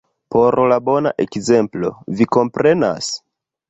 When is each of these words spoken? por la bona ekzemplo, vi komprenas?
por 0.35 0.57
la 0.71 0.79
bona 0.87 1.13
ekzemplo, 1.27 1.95
vi 2.19 2.31
komprenas? 2.39 3.17